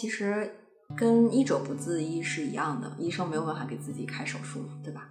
[0.00, 0.48] 其实
[0.96, 5.08] 跟医者不自医是一样的，医生没有办法给自己开手术，对吧？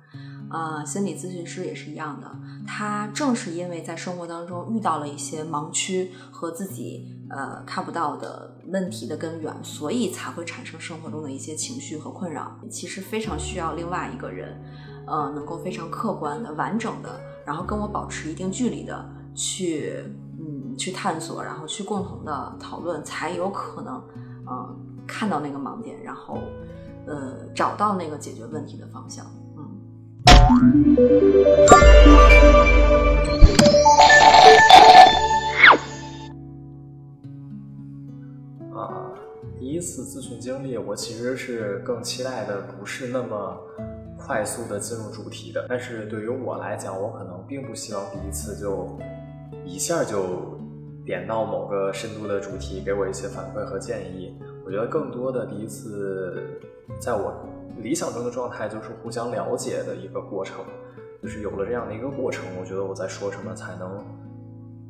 [0.49, 12.57] 呃，心理咨询师也是一样的，他正是因为在生活当中遇到了一些盲区和自己呃看不到的问题的根源，所以才会产生生活中的一些情绪和困扰。
[12.71, 14.57] 其实非常需要另外一个人，
[15.05, 20.01] 呃，能够非常客观的、完整的，然后跟我保持一定距离的去，
[20.39, 24.01] 嗯，去探索，然后去共同的讨论，才有可能，
[24.49, 24.75] 嗯，
[25.05, 26.39] 看到那个盲点，然后，
[27.05, 29.25] 呃，找到那个解决问题的方向。
[29.55, 29.63] 嗯
[38.73, 39.11] 啊，
[39.59, 43.57] 第一次咨询经历，我其实是更期待的，不是那么
[44.17, 45.65] 快速的进入主题的。
[45.67, 48.97] 但是对于我来讲，我可能并不希望第一次就
[49.65, 50.56] 一下就
[51.07, 54.37] 点到某个深度的主题，给我一些反馈和建议。
[54.63, 56.59] 我觉得更多的第一次，
[56.99, 57.33] 在我。
[57.79, 60.65] 理想中的状态就是互相了解的一个过程，
[61.21, 64.03] 就是有了这样的一个过程，我觉得我在说什么才能，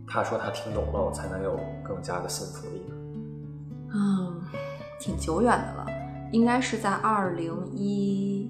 [0.08, 2.82] 他说他听懂了，我才能有更加的信服力。
[3.94, 4.42] 嗯，
[5.02, 5.86] 挺久远的了，
[6.32, 8.50] 应该是在二零一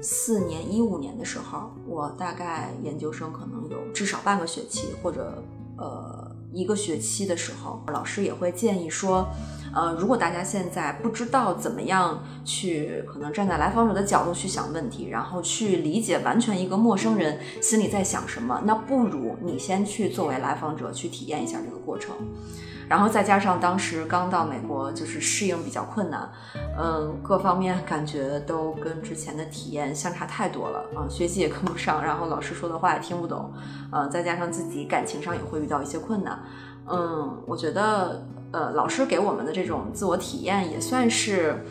[0.00, 5.42] 四年、一五年的时候，我大概研究生可能有至少半个学期或者
[5.76, 9.28] 呃一个学期的时候，老师也会建议说。
[9.74, 22.14] 呃，如果大家现在不知道怎么样去，可能站在来访者的角度去想问题，然后去理解完全一个陌生人心里在想什么，那不如你先去作为来访者去体验一下这个过程。
[22.92, 26.30] 然后再加上当时刚到美国，就是适应比较困难，
[26.78, 33.50] 嗯，各方面感觉都跟之前的体验相差太多了啊，学习也跟不上，然后老师说的话也听不懂，
[33.90, 36.38] 呃，再加上自己感情上也会遇到一些困难，
[36.86, 38.22] 嗯，我觉得。
[38.54, 41.64] 呃，老师给我们的这种自我体验也算是，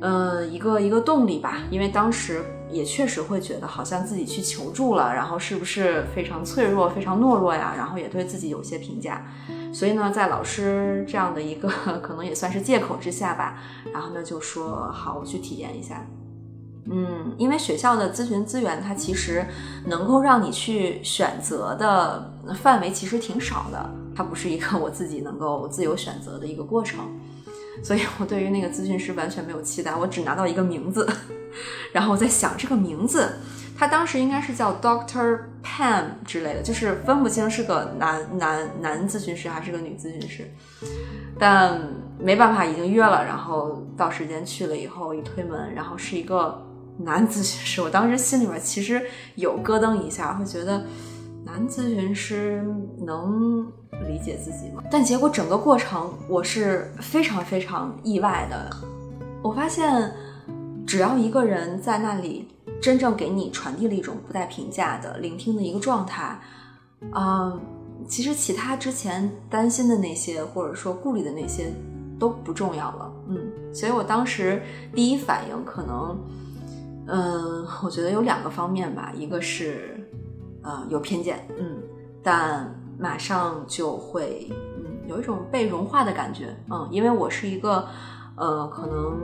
[0.00, 1.58] 呃，一个一个动力吧。
[1.70, 7.74] 因为当时也确实会觉得，好像自己去求助了，然后是不是非常脆弱、非常懦弱呀？
[7.76, 9.26] 然后也对自己有些评价。
[9.72, 11.68] 所以呢，在老师这样的一个
[12.02, 13.58] 可能也算是借口之下吧，
[13.92, 16.06] 然后呢就说好，我去体验一下。
[16.90, 19.44] 嗯，因为学校的咨询资源，它其实
[19.84, 27.00] 能够让你去选择的范围其实挺少的，它不是一个我自己能够自由选择的一个过程，
[27.82, 31.08] 所以我对于那个咨询师完全没有期待，我只拿到一个名字，
[31.92, 33.32] 然后我在想这个名字，
[33.76, 40.50] 他当时应该是叫 Doctor Pam 之类的，就是分不清是个男男男咨询师还是个女咨询师，
[41.38, 41.80] 但
[42.18, 46.64] 没办法，已经约了，然后到时间去了以后一推门，然后是一个。
[47.00, 49.00] 男咨询师，我当时心里面其实
[49.36, 50.84] 有咯噔一下，会觉得
[51.50, 52.62] 男咨询师
[52.98, 53.66] 能
[54.06, 54.82] 理解自己吗？
[54.90, 58.70] 但结果整个过程我是非常非常意外的。
[59.42, 60.12] 我发现，
[60.86, 62.46] 只要一个人在那里
[62.82, 66.38] 真正给你传递了一种不带评价的聆听的一个状态，
[67.14, 67.58] 嗯，
[68.06, 71.72] 其实其他之前担心的那些或者说顾虑的那些
[72.18, 73.10] 都不重要了。
[73.28, 73.38] 嗯，
[73.72, 74.62] 所以我当时
[74.94, 76.18] 第一反应可能。
[77.10, 79.98] 嗯，我觉得有两个方面吧，一个是，
[80.68, 81.78] 呃，有偏见，嗯，
[82.22, 84.46] 但马上就会，
[84.76, 87.88] 嗯，有一种被融化的感觉，嗯，因为我是一个，
[88.36, 89.18] 呃，可能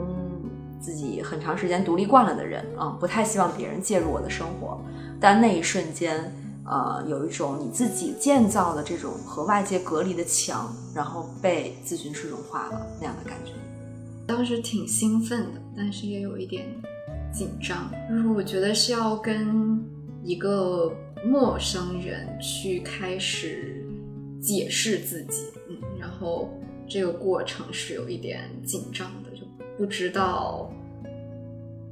[0.81, 4.81] 自己很长时间独立惯了的人，嗯，不太希望别人介入我的生活，
[5.19, 6.33] 但那一瞬间，
[6.65, 13.51] 呃，有一种你自己建造的这种和外界隔离的墙，然后被咨询师融化了那样的感觉，
[14.25, 16.65] 当时挺兴奋的，但是也有一点。
[17.31, 19.83] 紧张，就是我觉得是要跟
[20.23, 20.89] 一个
[21.25, 23.83] 陌生人去开始
[24.39, 26.49] 解释自己，嗯，然后
[26.87, 29.43] 这个过程是有一点紧张的，就
[29.77, 30.71] 不知道，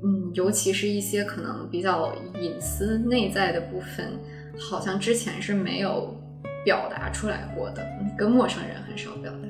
[0.03, 4.19] 嗯，尤其是一些可能比较隐私内在的部分，
[4.59, 6.15] 好像之前是没有
[6.63, 7.83] 表达出来过的，
[8.17, 9.47] 跟陌生人很少表达。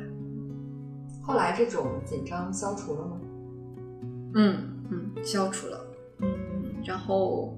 [1.21, 3.19] 后来这种紧张消除了吗？
[4.35, 5.80] 嗯嗯，消除了。
[6.19, 6.30] 嗯
[6.85, 7.57] 然后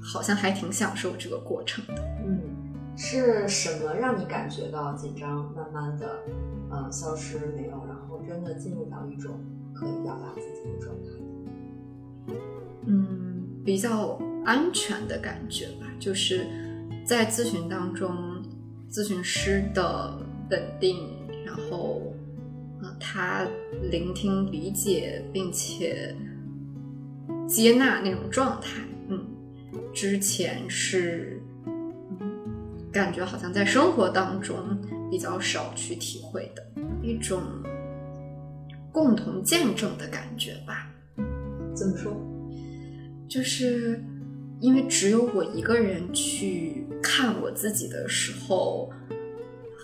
[0.00, 2.02] 好像还挺享受这个过程的。
[2.24, 2.40] 嗯，
[2.96, 6.20] 是什么让你感觉到紧张，慢慢的
[6.70, 9.38] 呃消失没有，然后真的进入到一种
[9.74, 12.36] 可以表达自己的状态？
[12.86, 16.46] 嗯，比较安全的感觉吧，就是
[17.04, 18.42] 在咨询当中，
[18.90, 20.18] 咨询师的
[20.50, 20.96] 稳定，
[21.44, 22.14] 然后
[22.82, 23.46] 呃他
[23.90, 26.14] 聆听、理解，并且。
[27.46, 28.97] 接纳那种状态，嗯，
[30.00, 31.42] 之前是，
[32.92, 34.56] 感觉好像在生活当中
[35.10, 36.64] 比较少去体会的
[37.02, 37.42] 一种
[38.92, 40.88] 共同见证的感觉吧。
[41.74, 42.12] 怎么说？
[43.28, 44.00] 就是
[44.60, 48.92] 因为只有我一个人去看我自己的时候，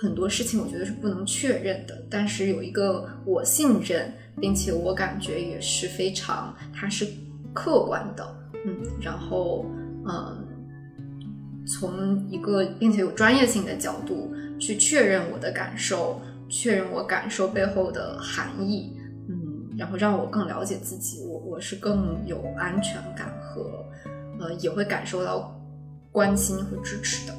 [0.00, 2.06] 很多事情我觉得是不能确认的。
[2.08, 7.04] 但是有一个我信任，并且我感觉也是非常，它是
[7.52, 9.66] 客观的，嗯，然后
[10.06, 10.46] 嗯，
[11.66, 18.96] 从一个并且有专业性的角度去确认我的感受，确认我感受背后的含义，
[19.28, 23.84] 嗯，然后让我更了解自己，我我是更有安全感和
[24.38, 25.58] 呃也会感受到
[26.12, 27.34] 关心和支持的。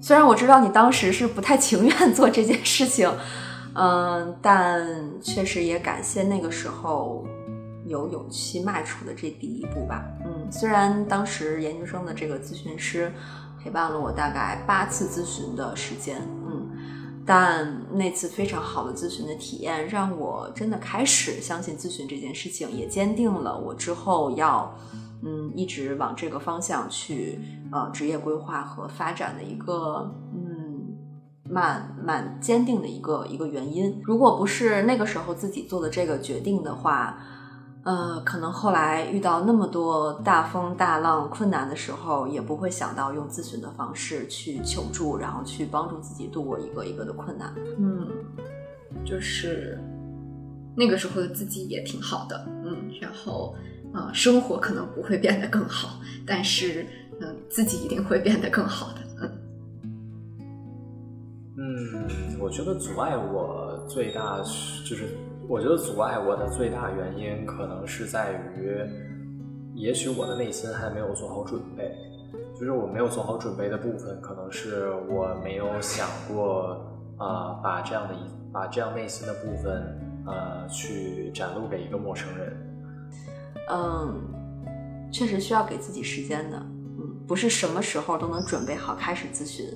[0.00, 3.10] 虽然我知道你当时是不太情愿做这件事情，
[3.74, 4.86] 嗯，但
[5.22, 7.26] 确实也感谢那个时候
[7.86, 10.04] 有勇气迈出的这第一步吧。
[10.54, 13.12] 虽然当时研究生的这个咨询师
[13.60, 16.70] 陪伴了我大概八次咨询的时间，嗯，
[17.26, 24.72] 但那次非常好的咨询的体验，让我真的开始相信咨询这件事情，也坚定了我之后要。
[25.26, 27.40] 嗯，一直往这个方向去，
[27.72, 30.98] 呃，职业规划和发展的一个，嗯，
[31.48, 33.98] 蛮蛮坚定的一个一个原因。
[34.04, 37.18] 如果不是那个时候自己做的这个决定的话，
[37.84, 47.54] 呃，可能后来遇到那么多大风大浪、困难的时候，也不会想到用咨询的方式去求助，然后去帮助自己度过一个一个的困难。
[47.78, 48.08] 嗯，
[49.04, 49.78] 就是
[50.76, 53.54] 那个时候的自己也挺好的，嗯，然后。
[53.96, 56.84] 呃，生活可能不会变得更好，但是，
[57.20, 59.30] 嗯，自己一定会变得更好的。
[61.56, 62.04] 嗯，
[62.40, 64.38] 我觉得阻碍我最大
[64.84, 65.16] 就是，
[65.48, 68.80] 我觉得阻碍我的最大原因可能是在于，
[69.74, 71.94] 也许我的内心还没有做好准备。
[72.54, 76.80] 就是我没有做好准备的部分，可能是我没有想过，
[77.18, 78.18] 啊，把这样的一
[78.52, 82.52] 把这样内心的部分，呃，去展露给一个陌生人。
[83.70, 84.22] 嗯，
[85.12, 86.56] 确实需要给自己时间的。
[86.56, 89.66] 嗯，不是什么时候都能准备好开始咨询，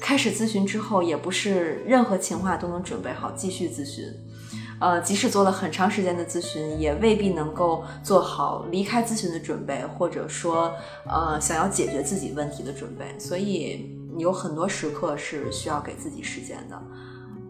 [0.00, 4.04] 开始咨询之后，也不是任何情况都能准备好继续咨询。
[4.82, 10.74] 呃，即使做了很长时间的咨询，也未必能够做好离开咨询的准备，或者说，
[11.06, 13.16] 呃，想要解决自己问题的准备。
[13.16, 16.82] 所以，有很多时刻是需要给自己时间的。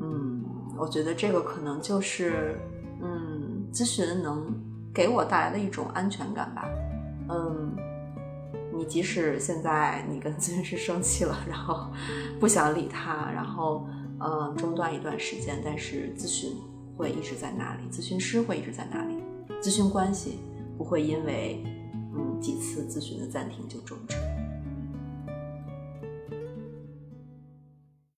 [0.02, 0.44] 嗯，
[0.78, 2.60] 我觉得这个可能就是，
[3.02, 4.54] 嗯，咨询能。
[4.94, 6.68] 给我带来的一种安全感吧，
[7.30, 7.74] 嗯，
[8.76, 11.90] 你即使现在你跟咨询师生气了，然后
[12.38, 13.86] 不想理他，然后
[14.20, 16.54] 嗯中断一段时间，但是咨询
[16.96, 19.14] 会一直在那里，咨询师会一直在那里，
[19.62, 20.38] 咨询关系
[20.76, 21.62] 不会因为
[22.14, 24.16] 嗯几次咨询的暂停就终止。